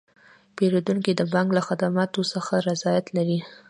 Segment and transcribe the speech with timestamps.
[0.55, 3.39] پیرودونکي د بانک له خدماتو څخه رضایت لري.